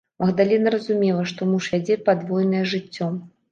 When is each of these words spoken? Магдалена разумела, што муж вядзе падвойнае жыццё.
Магдалена 0.21 0.71
разумела, 0.75 1.27
што 1.33 1.49
муж 1.51 1.69
вядзе 1.75 2.01
падвойнае 2.09 2.65
жыццё. 2.75 3.13